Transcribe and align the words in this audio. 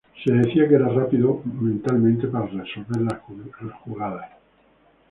Se 0.23 0.33
decía 0.33 0.67
que 0.67 0.73
era 0.73 0.87
rápido 0.89 1.43
mentalmente 1.45 2.27
para 2.27 2.47
resolver 2.47 3.01
las 3.03 3.21
jugadas. 3.83 4.31